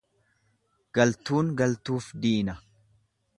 [0.99, 2.57] Galtuun galtuuf diina.